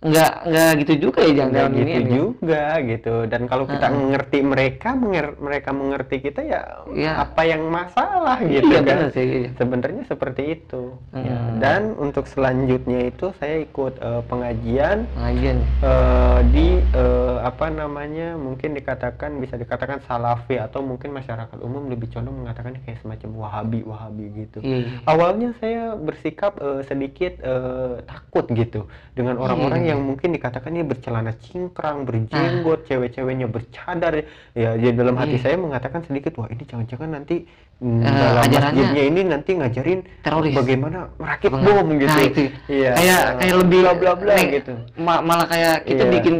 nggak 0.00 0.32
nggak 0.48 0.70
gitu 0.80 0.92
juga 0.98 1.20
ya 1.20 1.32
jangan 1.38 1.52
nggak 1.52 1.68
gitu 1.68 1.84
ini 1.84 1.92
ya. 1.92 2.08
juga 2.08 2.64
gitu 2.80 3.14
dan 3.26 3.42
kalau 3.44 3.64
kita 3.64 3.84
Heeh. 3.84 3.98
mengerti 4.00 4.38
mereka 4.40 4.88
menger- 4.94 5.36
mereka 5.36 5.70
mengerti 5.70 6.16
kita 6.18 6.40
ya 6.40 6.60
Iya. 6.88 7.12
apa 7.20 7.42
yang 7.44 7.68
masalah 7.68 8.40
gitu 8.42 8.64
Iya, 8.66 8.80
kan 8.80 8.98
sih, 9.12 9.26
iya. 9.44 9.48
sebenarnya 9.54 10.02
seperti 10.04 10.42
itu 10.54 10.96
Ya, 11.12 11.36
Hmm. 11.36 11.60
dan 11.60 11.82
untuk 11.96 12.24
selanjutnya 12.24 13.06
itu 13.06 13.28
saya 13.36 13.60
ikut 13.60 14.00
eh, 14.00 14.22
pengajian 14.24 15.04
pengajian 15.10 15.58
eh, 15.84 16.38
di 16.48 16.68
eh, 16.80 17.36
apa 17.42 17.68
namanya 17.68 18.34
mungkin 18.36 18.72
dikatakan 18.72 19.36
bisa 19.36 19.54
dikatakan 19.54 20.00
salafi 20.00 20.56
atau 20.56 20.80
mungkin 20.80 21.12
masyarakat 21.12 21.60
umum 21.60 21.86
lebih 21.86 22.08
condong 22.08 22.40
mengatakan 22.40 22.72
kayak 22.80 22.96
semacam 22.98 23.36
wahabi 23.36 23.80
wahabi 23.82 24.32
gitu 24.34 24.58
iya 24.62 24.80
iya. 24.80 24.96
awalnya 25.04 25.52
saya 25.54 25.92
bersikap 25.94 26.56
eh, 26.56 26.80
sedikit 26.82 27.36
eh, 27.38 28.00
takut 28.02 28.48
gitu 28.48 28.88
dengan 29.12 29.36
orang-orang 29.36 29.82
Iya. 29.82 29.89
Yang 29.90 30.00
mungkin 30.00 30.28
dikatakan 30.30 30.70
ini 30.70 30.82
bercelana 30.82 31.34
cingkrang, 31.36 32.02
berjenggot, 32.02 32.86
cewek-ceweknya 32.86 33.46
bercadar. 33.46 34.22
Ya, 34.52 34.74
jadi 34.74 34.94
dalam 34.94 35.14
hati 35.14 35.34
Iya. 35.34 35.42
saya 35.42 35.56
mengatakan 35.56 36.00
sedikit, 36.02 36.32
wah 36.36 36.46
ini 36.46 36.62
jangan-jangan 36.62 37.10
nanti 37.12 37.44
mm, 37.78 38.00
Eh, 38.00 38.12
dalam 38.46 38.70
masjidnya 38.70 39.02
ini 39.04 39.20
nanti 39.24 39.50
ngajarin 39.52 40.00
teroris. 40.20 40.52
bagaimana 40.52 40.98
merakit 41.16 41.48
Apa 41.48 41.58
bom 41.58 41.86
gitu. 41.92 42.08
Nah, 42.08 42.24
itu. 42.24 42.42
Iya. 42.66 42.90
kayak 42.94 43.22
kayak 43.36 43.56
lebih 43.58 43.78
bla 43.80 43.92
bla 43.94 44.12
bla 44.14 44.34
gitu. 44.38 44.72
ma- 44.96 45.20
malah 45.20 45.46
kayak 45.46 45.76
kita 45.84 46.04
Iya. 46.04 46.12
bikin 46.12 46.34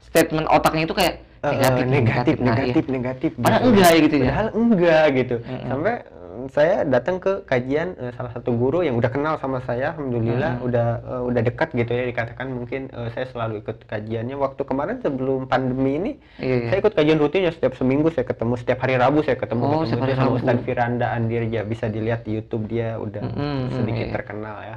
statement 0.00 0.46
otaknya 0.48 0.84
itu 0.84 0.94
kayak 0.94 1.14
Eh, 1.38 1.54
eh, 1.54 1.54
negatif 1.54 1.86
negatif, 1.86 2.36
Nah, 2.36 2.50
iya. 2.50 2.58
negatif, 2.58 2.84
negatif. 2.90 3.30
Padahal 3.38 3.62
enggak 3.64 3.88
ya 3.88 3.98
gitu 4.00 4.16
ya? 4.16 4.22
Padahal 4.26 4.48
enggak 4.58 5.04
gitu. 5.14 5.36
Mm-mm. 5.38 5.68
Sampai 5.70 5.94
eh, 5.94 6.17
saya 6.50 6.82
datang 6.82 7.16
ke 7.16 7.44
kajian 7.44 7.94
eh, 7.94 8.12
salah 8.12 8.30
satu 8.30 8.52
guru 8.52 8.80
yang 8.80 8.94
udah 8.94 9.08
kenal 9.08 9.34
sama 9.36 9.60
saya, 9.62 9.92
alhamdulillah 9.92 10.56
Mm-mm. 10.56 10.66
udah 10.66 10.88
eh, 11.00 11.22
udah 11.28 11.42
dekat 11.42 11.68
gitu 11.72 11.90
ya 11.90 12.04
dikatakan 12.04 12.46
mungkin 12.48 12.88
eh, 12.88 13.08
saya 13.12 13.26
selalu 13.28 13.60
ikut 13.60 13.84
kajiannya. 13.84 14.34
Waktu 14.34 14.62
kemarin 14.62 14.96
sebelum 14.98 15.46
pandemi 15.46 15.92
ini 15.94 16.12
Iya, 16.36 16.54
iya. 16.54 16.66
saya 16.68 16.78
ikut 16.80 16.94
kajian 16.94 17.18
rutin 17.18 17.44
ya 17.44 17.52
setiap 17.52 17.74
seminggu 17.74 18.08
saya 18.10 18.24
ketemu 18.24 18.54
setiap 18.56 18.78
hari 18.80 18.94
Rabu 18.94 19.20
saya 19.20 19.36
ketemu 19.36 19.62
Oh, 19.62 19.82
ketemu 19.82 19.88
sama 19.88 20.04
Rabu. 20.28 20.36
Ustadz 20.36 20.62
Firanda 20.62 21.06
Andirja 21.10 21.60
bisa 21.62 21.86
dilihat 21.86 22.22
di 22.22 22.36
YouTube 22.36 22.66
dia 22.66 22.96
udah 22.96 23.22
Mm-mm, 23.22 23.72
sedikit 23.72 24.06
iya. 24.06 24.14
terkenal 24.14 24.56
ya. 24.62 24.76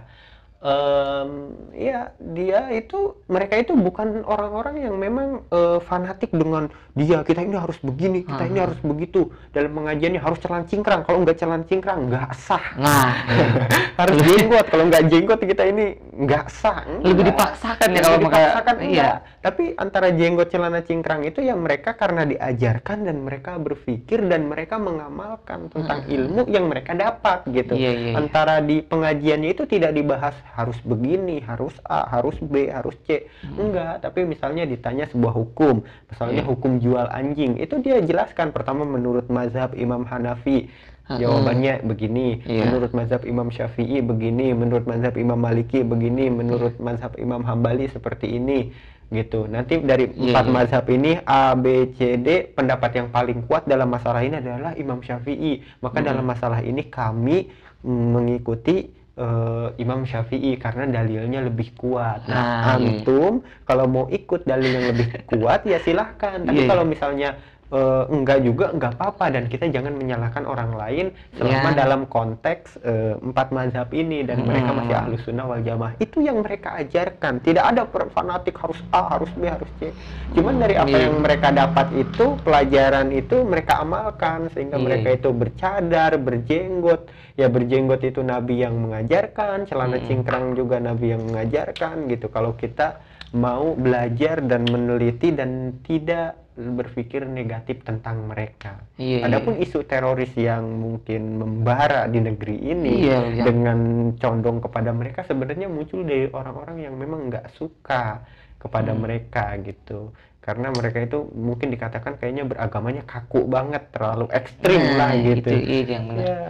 Em, 0.62 1.30
ya 1.74 2.13
dia 2.22 2.70
itu 2.70 3.18
mereka 3.25 3.58
itu 3.58 3.74
bukan 3.74 4.22
orang-orang 4.22 4.77
yang 4.80 4.94
memang 4.94 5.41
eh, 5.48 5.82
fanatik 5.82 6.30
dengan 6.30 6.70
dia 6.94 7.22
kita 7.22 7.41
ini 7.41 7.58
harus 7.58 7.82
begini 7.82 8.22
kita 8.22 8.46
ini 8.46 8.62
Ah. 8.62 8.70
harus 8.70 8.77
begitu 8.80 9.22
dalam 9.50 9.74
pengajiannya 9.74 10.22
harus 10.22 10.38
celan 10.38 10.62
cingkrang 10.63 11.01
kalau 11.01 11.18
nggak 11.20 11.34
celan 11.36 11.65
cingkrang 11.65 12.06
nggak 12.06 12.30
sah 12.38 12.62
nah 12.77 13.10
harus 14.00 14.22
jenggot 14.22 14.65
kalau 14.68 14.86
nggak 14.86 15.03
jenggot 15.08 15.39
kita 15.41 15.63
ini 15.65 15.86
nggak 16.20 16.46
sah 16.48 16.86
Lebih 17.00 17.10
Nggak. 17.10 17.25
dipaksakan 17.34 17.88
ya 17.88 17.89
Lebih 17.89 18.06
kalau 18.06 18.18
maka- 18.20 18.38
dipaksakan 18.38 18.75
iya. 18.75 18.86
enggak 18.86 19.15
tapi 19.41 19.63
antara 19.75 20.08
jenggot 20.12 20.48
celana 20.48 20.80
cingkrang 20.82 21.22
itu 21.24 21.39
ya 21.41 21.56
mereka 21.56 21.89
karena 21.91 22.22
diajarkan 22.24 22.98
dan 23.01 23.18
mereka 23.18 23.58
berpikir 23.58 24.22
dan 24.24 24.46
mereka 24.46 24.77
mengamalkan 24.77 25.74
tentang 25.74 26.00
Hmm. 26.01 26.13
ilmu 26.13 26.41
yang 26.46 26.70
mereka 26.70 26.94
dapat 26.94 27.50
gitu 27.50 27.74
Iya, 27.74 27.89
iya, 27.89 28.01
iya. 28.03 28.15
antara 28.15 28.62
di 28.62 28.84
pengajiannya 28.84 29.50
itu 29.50 29.65
tidak 29.65 29.89
dibahas 29.91 30.38
harus 30.51 30.75
begini 30.81 31.39
harus 31.39 31.72
A 31.84 32.08
harus 32.08 32.36
B 32.38 32.67
harus 32.67 32.96
C 33.03 33.25
enggak 33.55 34.03
tapi 34.03 34.24
misalnya 34.24 34.63
ditanya 34.63 35.08
sebuah 35.08 35.31
hukum 35.31 35.81
misalnya 36.08 36.43
Iya. 36.43 36.50
hukum 36.50 36.72
jual 36.77 37.08
anjing 37.08 37.55
itu 37.55 37.79
dia 37.79 38.00
jelaskan 38.00 38.51
pertama 38.51 38.84
menurut 38.84 39.27
mazhab 39.27 39.72
Imam 39.74 40.03
Hanafi 40.03 40.67
Hmm. 41.01 41.17
jawabannya 41.17 41.84
begini 41.84 42.39
Iya. 42.46 42.70
menurut 42.70 42.91
mazhab 42.93 43.25
Imam 43.25 43.50
Syafi'i 43.50 44.00
begini 44.00 44.53
menurut 44.53 44.86
mazhab 44.86 45.17
Imam 45.17 45.36
Maliki 45.36 45.81
begini 45.81 46.29
menurut 46.29 46.77
mazhab 46.77 47.17
Imam 47.17 47.41
Hambali 47.41 47.89
seperti 47.89 48.31
ini 48.31 48.72
gitu 49.12 49.43
nanti 49.43 49.81
dari 49.81 50.08
Iya, 50.08 50.31
empat 50.31 50.46
iya. 50.48 50.53
mazhab 50.55 50.86
ini 50.88 51.12
A 51.25 51.51
B 51.53 51.89
C 52.00 52.15
D 52.15 52.48
pendapat 52.48 52.96
yang 52.96 53.08
paling 53.10 53.43
kuat 53.43 53.67
dalam 53.67 53.91
masalah 53.91 54.24
ini 54.24 54.39
adalah 54.39 54.72
Imam 54.77 55.03
Syafi'i 55.03 55.60
maka 55.84 56.00
Mm-mm. 56.00 56.08
dalam 56.08 56.24
masalah 56.24 56.60
ini 56.62 56.88
kami 56.88 57.50
mengikuti 57.84 58.88
eh, 59.22 59.68
Imam 59.78 60.01
Syafi'i 60.01 60.58
karena 60.58 60.90
dalilnya 60.90 61.46
lebih 61.46 61.78
kuat. 61.78 62.25
Nah, 62.25 62.36
Ah, 62.36 62.75
iya. 62.75 62.98
antum 62.98 63.34
kalau 63.63 63.86
mau 63.86 64.06
ikut 64.10 64.44
dalil 64.44 64.72
yang 64.72 64.88
lebih 64.90 65.08
kuat 65.30 65.62
ya 65.63 65.78
silahkan. 65.78 66.42
Tapi 66.42 66.58
Iya, 66.58 66.68
kalau 66.68 66.84
misalnya 66.84 67.30
eh, 67.72 68.04
enggak 68.08 68.40
juga 68.44 68.66
enggak 68.70 68.94
apa-apa 68.96 69.25
dan 69.32 69.44
kita 69.48 69.66
jangan 69.68 69.96
menyalahkan 69.96 70.44
orang 70.44 70.75
lain 70.75 71.06
selama 71.34 71.70
Iya. 71.70 71.78
dalam 71.78 72.01
konteks 72.06 72.84
eh, 72.84 73.16
empat 73.18 73.48
mazhab 73.50 73.88
ini 73.92 74.22
dan 74.22 74.44
mereka 74.44 74.70
masih 74.72 74.92
Hmm. 74.92 75.01
ahlu 75.01 75.16
sunnah 75.18 75.46
wal 75.48 75.63
jamaah 75.63 75.94
itu 75.98 76.20
yang 76.20 76.44
mereka 76.44 76.75
ajarkan 76.78 77.40
tidak 77.40 77.63
ada 77.66 77.82
fanatik 77.88 78.56
harus 78.56 78.80
A 78.92 79.16
harus 79.16 79.32
B 79.34 79.48
harus 79.48 79.72
C 79.80 79.96
cuman 80.32 80.60
dari 80.60 80.75
apa 80.75 80.92
Iya. 80.92 81.08
yang 81.08 81.16
mereka 81.20 81.48
dapat 81.50 81.88
itu 81.96 82.25
pelajaran 82.42 83.08
itu 83.10 83.36
mereka 83.44 83.80
amalkan 83.80 84.51
sehingga 84.51 84.75
Iya. 84.75 84.84
mereka 84.84 85.08
itu 85.12 85.30
bercadar 85.32 86.12
berjenggot 86.16 87.01
ya 87.34 87.48
berjenggot 87.48 88.01
itu 88.01 88.20
nabi 88.22 88.62
yang 88.62 88.75
mengajarkan 88.75 89.63
celana 89.63 89.96
Mm-mm. 89.96 90.08
cingkrang 90.08 90.46
juga 90.54 90.78
nabi 90.78 91.16
yang 91.16 91.24
mengajarkan 91.24 92.08
gitu 92.08 92.28
kalau 92.28 92.51
kita 92.54 93.00
mau 93.32 93.74
belajar 93.74 94.44
dan 94.44 94.68
meneliti 94.68 95.32
dan 95.32 95.80
tidak 95.82 96.36
berpikir 96.52 97.24
negatif 97.24 97.80
tentang 97.82 98.28
mereka. 98.28 98.84
Iya, 99.00 99.24
Adapun 99.24 99.56
iya. 99.56 99.64
isu 99.66 99.88
teroris 99.88 100.36
yang 100.36 100.68
mungkin 100.68 101.40
membara 101.40 102.12
di 102.12 102.20
negeri 102.20 102.60
ini 102.60 103.08
Iya, 103.08 103.20
iya. 103.32 103.44
dengan 103.48 103.80
condong 104.20 104.60
kepada 104.60 104.92
mereka 104.92 105.24
sebenarnya 105.24 105.72
muncul 105.72 106.04
dari 106.04 106.28
orang-orang 106.28 106.84
yang 106.84 107.00
memang 107.00 107.32
nggak 107.32 107.56
suka 107.56 108.20
kepada 108.60 108.92
Hmm. 108.92 109.00
mereka 109.00 109.56
gitu. 109.64 110.12
Karena 110.42 110.74
mereka 110.76 111.00
itu 111.00 111.24
mungkin 111.32 111.72
dikatakan 111.72 112.20
kayaknya 112.20 112.44
beragamanya 112.44 113.08
kaku 113.08 113.48
banget, 113.48 113.88
terlalu 113.96 114.28
ekstrim 114.30 114.82
Nah, 114.82 114.98
lah 115.08 115.12
gitu. 115.16 115.48
itu 115.48 115.56
iya 115.56 115.82
yang 115.88 116.06
benar. 116.12 116.26
Ya, 116.28 116.44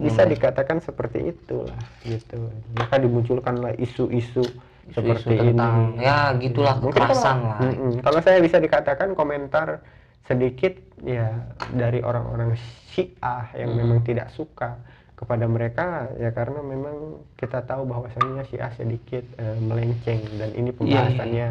bisa 0.00 0.22
Hmm. 0.24 0.30
dikatakan 0.32 0.78
seperti 0.80 1.18
itulah 1.28 1.76
gitu. 2.02 2.40
Maka 2.72 2.96
dimunculkanlah 2.96 3.76
isu-isu 3.76 4.42
Seperti 4.90 5.34
tentang 5.34 5.94
ini. 5.94 6.04
ya 6.04 6.18
gitulah 6.36 6.76
Mungkin 6.76 6.92
kekerasan 6.92 7.36
kalau, 7.38 7.48
lah. 7.48 7.58
Mm-mm. 7.62 7.92
Kalau 8.02 8.20
saya 8.20 8.38
bisa 8.38 8.56
dikatakan 8.58 9.08
komentar 9.12 9.80
sedikit 10.24 10.72
ya 11.00 11.30
dari 11.70 12.00
orang-orang 12.00 12.56
Syiah 12.90 13.48
yang 13.54 13.72
Mm. 13.72 13.78
memang 13.78 13.98
tidak 14.02 14.28
suka 14.30 14.76
kepada 15.14 15.46
mereka 15.46 16.10
ya 16.16 16.28
karena 16.28 16.58
memang 16.58 16.96
kita 17.34 17.62
tahu 17.62 17.84
bahwasanya 17.84 18.44
Syiah 18.44 18.72
sedikit 18.72 19.24
eh, 19.36 19.56
melenceng 19.58 20.20
dan 20.36 20.50
ini 20.52 20.68
Iya, 20.68 20.76
pembahasannya 20.76 21.48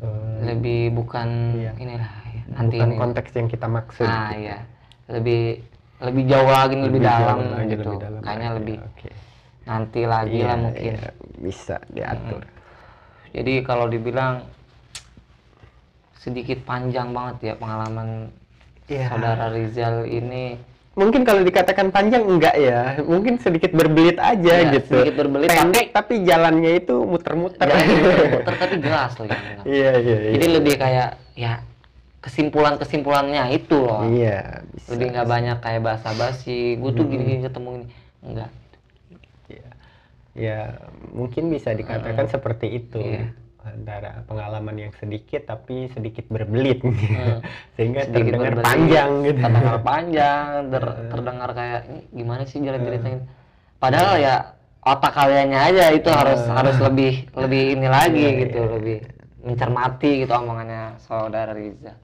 eh, 0.00 0.38
Lebih 0.44 0.82
bukan 0.92 1.28
Iya. 1.56 1.72
inilah 1.78 2.10
ya, 2.28 2.42
nanti 2.52 2.76
bukan 2.76 2.90
ini. 2.90 2.98
konteks 2.98 3.30
yang 3.32 3.48
kita 3.48 3.66
maksud. 3.66 4.04
Ah 4.04 4.30
gitu. 4.30 4.42
iya. 4.44 4.58
Lebih 5.08 5.42
lebih 6.02 6.22
jauh 6.26 6.50
lagi 6.50 6.74
lebih, 6.76 7.00
dalam 7.00 7.38
jauh 7.38 7.54
lagi, 7.54 7.70
gitu. 7.70 7.82
lebih 7.86 7.98
dalam 8.02 8.20
Kayaknya 8.20 8.50
lebih 8.58 8.76
Oke. 8.82 9.10
Nanti 9.64 10.00
lagi 10.02 10.38
Iya, 10.38 10.46
lah 10.46 10.56
mungkin. 10.60 10.92
iya, 10.92 11.08
bisa 11.36 11.76
diatur. 11.88 12.42
Jadi 13.30 13.52
kalau 13.62 13.86
dibilang 13.86 14.44
sedikit 16.14 16.62
panjang 16.62 17.10
banget 17.10 17.36
ya 17.42 17.54
pengalaman 17.54 18.30
Iya. 18.84 19.08
saudara 19.08 19.48
Rizal 19.48 20.04
ini 20.04 20.58
Mungkin 20.92 21.24
kalau 21.24 21.40
dikatakan 21.40 21.88
panjang 21.88 22.20
enggak 22.20 22.52
ya, 22.52 23.00
mungkin 23.00 23.40
sedikit 23.40 23.72
berbelit 23.72 24.20
aja 24.20 24.60
Iya, 24.60 24.76
gitu. 24.76 25.00
sedikit 25.00 25.24
berbelit, 25.24 25.48
Pendek 25.48 25.88
tapi, 25.88 26.20
jalannya 26.20 26.72
itu 26.76 27.00
muter-muter. 27.00 27.64
jalan 27.64 27.80
muter 28.36 28.54
tapi 28.60 28.76
jelas 28.76 29.12
loh 29.16 29.24
yang. 29.24 29.40
Iya 29.64 29.90
iya 29.96 30.16
iya. 30.20 30.30
Jadi 30.36 30.46
lebih 30.52 30.74
kayak 30.76 31.08
ya 31.32 31.64
kesimpulan-kesimpulannya 32.20 33.42
itu 33.50 33.76
loh. 33.80 34.04
Iya 34.04 34.68
bisa. 34.68 34.88
Lebih 34.92 35.06
nggak 35.10 35.26
banyak 35.26 35.58
kayak 35.58 35.80
basa-basi. 35.80 36.76
Gue 36.76 36.92
tuh 36.92 37.08
gini-gini 37.08 37.40
ketemu 37.40 37.70
ini. 37.72 37.86
Enggak. 38.20 38.50
Ya 40.32 40.80
mungkin 41.12 41.52
bisa 41.52 41.76
dikatakan 41.76 42.28
seperti 42.28 42.66
itu. 42.80 42.98
Iya. 42.98 43.32
Antara 43.62 44.26
pengalaman 44.26 44.74
yang 44.74 44.92
sedikit 44.98 45.46
tapi 45.46 45.86
sedikit 45.94 46.26
berbelit, 46.26 46.82
sehingga 47.78 48.02
Sedikit 48.10 48.34
terdengar 48.34 48.52
berbelit, 48.58 48.66
panjang 48.66 49.10
gitu. 49.22 49.38
Terdengar 49.38 49.78
panjang, 49.92 50.46
ter- 50.66 50.98
terdengar 51.14 51.50
kayak 51.54 51.80
ini 51.86 52.00
gimana 52.10 52.42
sih 52.42 52.58
jalan 52.58 52.82
ceritanya. 52.82 53.20
Padahal 53.78 54.14
ya 54.18 54.34
otak 54.82 55.14
kaliannya 55.14 55.60
aja 55.62 55.84
itu 55.94 56.10
harus 56.10 56.42
harus 56.50 56.74
lebih 56.82 57.30
lebih 57.38 57.62
ini 57.78 57.86
lagi 57.86 58.24
Iya, 58.26 58.40
gitu, 58.46 58.58
iya. 58.58 58.70
lebih 58.74 58.98
mencermati 59.46 60.10
gitu 60.26 60.32
omongannya 60.34 60.98
saudara 60.98 61.54
Riza. 61.54 61.94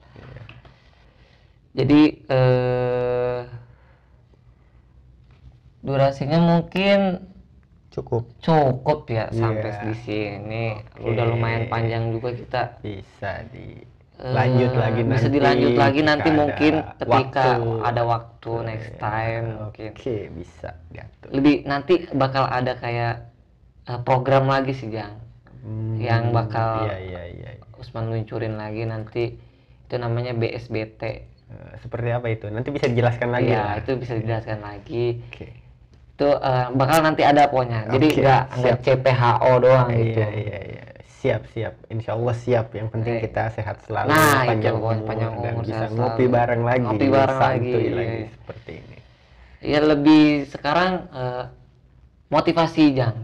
Jadi 1.75 2.01
eh 2.23 3.39
durasinya 5.79 6.39
mungkin 6.39 7.28
Cukup. 7.89 8.23
cukup 8.39 8.99
ya 9.07 9.25
sampai 9.29 9.65
Iya. 9.67 9.81
di 9.81 9.93
sini. 9.99 10.65
Oke. 10.93 11.03
Udah 11.05 11.25
lumayan 11.25 11.65
panjang 11.67 12.09
juga 12.09 12.29
kita 12.31 12.61
Bisa 12.79 13.43
di 13.47 13.81
Eh, 14.15 14.29
lanjut 14.29 14.75
lagi 14.75 15.01
nanti. 15.01 15.15
bisa 15.15 15.27
dilanjut 15.27 15.73
lagi 15.73 16.01
nanti 16.01 16.27
mungkin 16.29 16.73
ketika 16.97 17.55
waktu. 17.55 17.79
ada 17.81 18.01
waktu 18.03 18.51
next 18.65 18.89
Iya, 18.89 18.99
time 18.99 19.45
mungkin 19.57 19.89
Oke 19.89 20.15
bisa 20.29 20.69
diatur. 20.87 21.29
lebih 21.31 21.55
nanti 21.63 21.93
bakal 22.13 22.43
ada 22.43 22.75
kayak 22.75 23.31
eh, 23.85 23.99
program 23.99 24.45
lagi 24.45 24.71
sih 24.71 24.89
Jang 24.89 25.15
Hmm, 25.59 25.95
yang 25.97 26.31
bakal 26.31 26.83
iya 26.85 26.97
iya 26.99 27.21
iya 27.27 27.49
Usman 27.75 28.07
luncurin 28.07 28.55
lagi 28.55 28.83
nanti 28.83 29.39
itu 29.81 29.95
namanya 29.95 30.31
BSBT 30.33 31.01
Eh, 31.49 31.73
seperti 31.77 32.09
apa 32.09 32.27
itu 32.27 32.45
nanti 32.45 32.69
bisa 32.69 32.85
dijelaskan 32.85 33.29
lagi 33.29 33.49
ya 33.49 33.57
lah. 33.65 33.75
itu 33.77 33.97
bisa 33.97 34.13
dijelaskan 34.13 34.61
lagi 34.61 35.17
oke 35.25 35.47
itu 36.19 36.27
eh, 36.29 36.67
bakal 36.69 36.99
nanti 36.99 37.23
ada 37.23 37.47
pokoknya 37.47 37.87
jadi 37.87 38.07
nggak 38.13 38.43
nggak. 38.51 38.75
CPHO 38.83 39.51
doang 39.57 39.87
gitu 39.89 40.19
iya 40.19 40.27
iya 40.29 40.59
iya 40.67 40.83
siap 41.09 41.41
siap 41.49 41.73
insya 41.87 42.11
Allah 42.13 42.31
siap 42.33 42.67
yang 42.71 42.87
penting 42.87 43.13
Iya. 43.13 43.23
kita 43.25 43.43
sehat 43.53 43.79
selalu 43.83 44.07
Nah, 44.09 44.43
panjang 44.45 44.71
itu, 44.73 44.79
umur, 44.81 44.95
panjang 45.03 45.31
dan 45.37 45.53
bisa 45.57 45.71
sehat 45.77 45.91
ngopi 45.93 46.15
selalu. 46.21 46.31
bareng 46.33 46.61
lagi 46.61 46.81
Ngopi 46.81 47.07
bareng 47.09 47.39
lagi, 47.41 47.71
lagi 47.89 48.15
iya. 48.17 48.27
seperti 48.29 48.71
ini 48.77 48.97
ya 49.61 49.79
lebih 49.81 50.23
sekarang 50.45 50.91
eh, 51.09 51.43
motivasi 52.29 52.83
jangan 52.93 53.15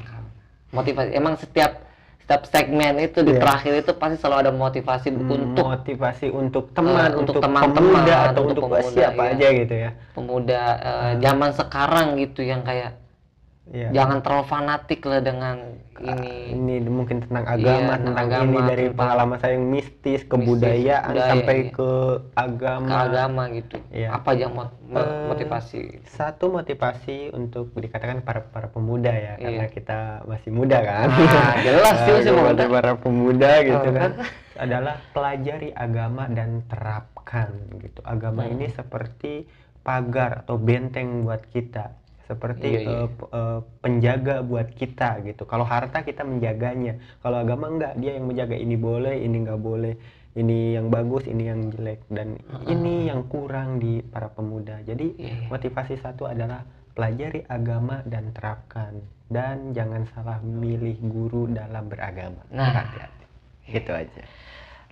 motivasi 0.69 1.09
emang 1.13 1.35
setiap 1.35 1.84
setiap 2.25 2.41
segmen 2.49 2.97
itu 2.97 3.21
di 3.21 3.37
Iya. 3.37 3.41
terakhir 3.45 3.85
itu 3.85 3.91
pasti 4.01 4.17
selalu 4.17 4.49
ada 4.49 4.53
motivasi 4.57 5.07
untuk 5.13 5.45
motivasi 5.61 6.27
untuk 6.33 6.73
teman 6.73 7.13
Eh, 7.13 7.21
untuk 7.21 7.37
teman-teman, 7.37 8.01
atau 8.01 8.49
untuk 8.49 8.65
untuk, 8.65 8.81
pemuda, 8.81 8.89
siapa 8.97 9.21
iya. 9.29 9.33
aja 9.37 9.47
gitu 9.53 9.75
ya 9.77 9.89
pemuda 10.17 10.61
eh, 10.81 11.11
zaman 11.21 11.49
sekarang 11.53 12.07
gitu 12.17 12.41
yang 12.41 12.65
kayak 12.65 12.97
Iya. 13.65 13.89
jangan 13.91 14.21
terlalu 14.21 14.45
fanatik 14.45 15.01
lah 15.03 15.19
dengan 15.19 15.57
ini 15.95 16.53
ini 16.53 16.85
mungkin 16.85 17.17
tentang 17.19 17.45
agama 17.47 17.97
tentang 17.97 18.03
tentang 18.05 18.17
agama, 18.21 18.45
ini 18.45 18.59
dari 18.61 18.83
tentang 18.83 18.97
pengalaman 18.99 19.37
saya 19.37 19.53
yang 19.53 19.67
mistis 19.67 20.21
kebudayaan 20.23 21.09
budaya, 21.09 21.25
sampai 21.25 21.55
iya. 21.57 21.71
ke 21.71 21.89
agama 22.35 22.85
ke 22.85 22.95
agama 23.01 23.43
gitu 23.49 23.75
Iya. 23.89 24.07
apa 24.11 24.27
aja 24.31 24.47
mot- 24.47 24.77
mo- 24.83 25.01
Eh, 25.01 25.25
motivasi 25.25 25.81
satu 26.05 26.45
motivasi 26.51 27.17
untuk 27.31 27.73
dikatakan 27.73 28.21
para 28.21 28.43
para 28.43 28.67
pemuda 28.67 29.09
ya 29.09 29.33
Iya. 29.33 29.41
karena 29.41 29.65
kita 29.67 29.99
masih 30.23 30.49
muda 30.51 30.77
kan 30.79 31.07
Ah, 31.09 31.55
jelas 31.59 31.95
sih, 32.05 32.13
masih 32.13 32.33
muda. 32.35 32.63
para 32.67 32.91
pemuda 32.95 33.51
gitu 33.61 33.81
Oh. 33.83 33.95
kan 33.95 34.11
adalah 34.55 34.95
pelajari 35.09 35.73
agama 35.73 36.29
dan 36.29 36.61
terapkan 36.65 37.49
gitu 37.77 37.99
agama 38.03 38.43
Hmm. 38.43 38.53
ini 38.53 38.69
seperti 38.69 39.49
pagar 39.81 40.41
atau 40.41 40.55
benteng 40.55 41.23
buat 41.23 41.41
kita 41.45 42.04
seperti 42.25 42.67
Iya, 42.67 42.79
iya. 42.81 43.05
eh, 43.07 43.59
penjaga 43.79 44.41
buat 44.41 44.73
kita 44.73 45.21
gitu. 45.23 45.45
Kalau 45.45 45.63
harta 45.63 46.01
kita 46.01 46.21
menjaganya. 46.21 46.97
Kalau 47.21 47.37
agama 47.37 47.69
enggak 47.69 47.93
dia 47.95 48.17
yang 48.17 48.25
menjaga. 48.25 48.53
Ini 48.53 48.75
boleh 48.75 49.15
ini 49.17 49.45
enggak 49.45 49.61
boleh. 49.61 49.93
Ini 50.35 50.75
yang 50.75 50.89
bagus 50.89 51.23
ini 51.25 51.47
yang 51.47 51.71
jelek. 51.71 52.03
Dan 52.09 52.35
ini 52.65 53.07
yang 53.07 53.23
kurang 53.25 53.77
di 53.77 54.01
para 54.01 54.27
pemuda. 54.27 54.81
Jadi 54.81 55.15
Iya, 55.15 55.33
iya. 55.37 55.47
motivasi 55.47 55.95
satu 55.95 56.25
adalah 56.25 56.65
pelajari 56.91 57.45
agama 57.45 58.01
dan 58.03 58.33
terapkan. 58.33 58.99
Dan 59.25 59.71
jangan 59.71 60.05
salah 60.11 60.37
milih 60.39 60.97
guru 61.01 61.47
dalam 61.47 61.87
beragama. 61.87 62.41
Nah. 62.49 62.73
hati-hati. 62.73 63.25
Gitu 63.65 63.91
aja. 63.91 64.21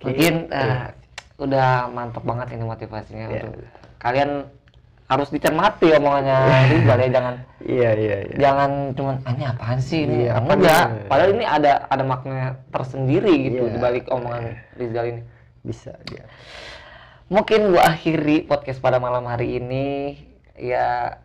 Mungkin 0.02 0.34
Gitu. 0.46 0.54
eh, 0.54 0.90
udah 1.34 1.90
mantap 1.90 2.22
banget 2.22 2.54
ini 2.54 2.62
motivasinya 2.62 3.26
Iya. 3.26 3.42
untuk 3.42 3.52
kalian 3.98 4.30
harus 5.04 5.28
dicermati 5.28 5.92
omongannya. 5.92 6.38
Rizal 6.72 6.98
ya 6.98 7.08
jangan 7.12 7.34
iya 7.64 7.90
iya 7.92 8.16
iya. 8.28 8.36
jangan 8.40 8.70
cuman 8.96 9.14
ah, 9.24 9.32
ini 9.36 9.44
apaan 9.44 9.78
sih 9.80 10.08
ini? 10.08 10.28
Iya, 10.28 10.40
apa 10.40 10.52
enggak. 10.56 10.84
nih? 10.88 11.08
padahal 11.08 11.30
ini 11.36 11.44
ada 11.44 11.72
ada 11.88 12.04
makna 12.04 12.36
tersendiri 12.72 13.32
gitu 13.48 13.68
Iya. 13.68 13.72
di 13.72 13.78
balik 13.78 14.04
omongan 14.08 14.44
Rizal 14.76 15.04
ini. 15.12 15.22
Bisa 15.60 15.92
dia. 16.08 16.24
Mungkin 17.28 17.72
gua 17.72 17.88
akhiri 17.88 18.44
podcast 18.44 18.80
pada 18.80 19.00
malam 19.00 19.24
hari 19.24 19.56
ini. 19.56 20.16
Ya 20.54 21.18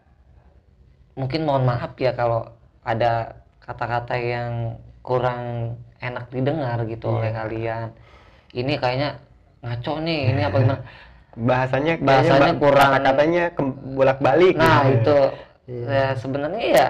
mungkin 1.14 1.44
mohon 1.44 1.68
maaf 1.68 1.96
ya 2.00 2.16
kalau 2.16 2.48
ada 2.82 3.44
kata-kata 3.60 4.16
yang 4.16 4.80
kurang 5.04 5.76
enak 6.00 6.32
didengar 6.32 6.80
gitu 6.88 7.12
Iya. 7.12 7.16
oleh 7.20 7.32
kalian. 7.36 7.88
Ini 8.50 8.74
kayaknya 8.80 9.10
ngaco 9.60 9.94
nih 10.00 10.20
ini 10.32 10.42
apa 10.42 10.56
gimana 10.58 10.80
bahasanya 11.32 11.94
Bahasanya 11.98 12.54
ba- 12.54 12.60
kurang- 12.60 12.94
kata-katanya 12.96 13.44
bolak 13.90 14.20
balik 14.20 14.56
nah 14.56 14.86
itu. 14.86 15.20
Iya. 15.66 15.86
ya 15.86 16.06
sebenarnya 16.16 16.66
ya 16.68 16.88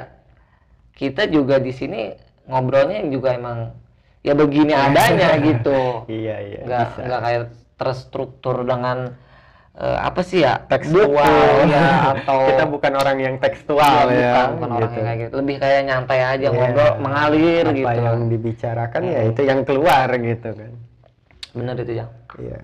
kita 0.93 1.27
juga 1.27 1.57
di 1.57 1.69
sini 1.69 2.15
ngobrolnya 2.45 3.03
juga 3.05 3.33
emang 3.33 3.75
ya 4.19 4.31
begini 4.33 4.71
adanya 4.71 5.35
gitu. 5.49 6.03
Iya 6.05 6.35
iya 6.41 6.59
nggak 6.63 6.83
bisa. 6.85 6.99
nggak 7.01 7.21
kayak 7.21 7.43
terstruktur 7.75 8.55
dengan 8.61 9.15
eh, 9.75 9.97
apa 9.97 10.19
sih 10.21 10.41
ya? 10.41 10.59
Tekstual. 10.61 11.07
Buku, 11.07 11.71
ya 11.71 11.83
atau 12.13 12.37
kita 12.47 12.63
bukan 12.65 12.93
orang 12.95 13.17
yang 13.17 13.35
tekstual 13.37 14.05
Iya, 14.05 14.15
ya, 14.17 14.31
bukan, 14.33 14.47
bukan 14.53 14.69
orang 14.69 14.79
gitu. 14.81 14.95
yang 14.97 15.05
kayak 15.05 15.19
gitu. 15.19 15.33
Lebih 15.37 15.55
kayak 15.57 15.81
nyantai 15.85 16.19
aja 16.21 16.35
Iya. 16.41 16.49
ngobrol 16.49 16.91
mengalir 16.99 17.63
apa 17.63 17.75
gitu. 17.75 17.99
yang 18.01 18.19
dibicarakan 18.27 19.01
ya 19.05 19.19
itu 19.25 19.41
yang 19.41 19.59
keluar 19.63 20.07
gitu 20.11 20.49
kan. 20.49 20.71
Bener 21.49 21.75
itu 21.77 21.93
ya 21.95 22.05
iya 22.37 22.59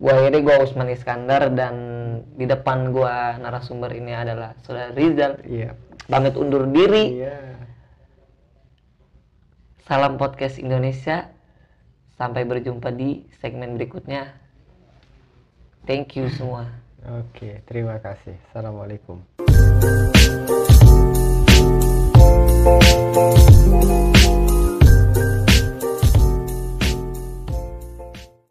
gua 0.00 0.24
ini 0.24 0.40
gua 0.40 0.64
Usman 0.64 0.88
Iskandar 0.88 1.52
dan 1.52 1.76
di 2.32 2.48
depan 2.48 2.88
gua 2.88 3.36
narasumber 3.36 3.92
ini 3.92 4.16
adalah 4.16 4.56
saudara 4.64 4.96
Rizal. 4.96 5.44
Iya. 5.44 5.76
Pamit 6.08 6.34
undur 6.40 6.64
diri. 6.72 7.20
Iya. 7.20 7.36
Salam 9.84 10.16
podcast 10.16 10.56
Indonesia. 10.56 11.28
Sampai 12.16 12.44
berjumpa 12.44 12.92
di 12.92 13.28
segmen 13.40 13.76
berikutnya. 13.76 14.32
Thank 15.84 16.16
you 16.16 16.32
semua. 16.32 16.68
Oke 17.00 17.64
terima 17.64 17.96
kasih. 18.00 18.36
Assalamualaikum 18.52 19.24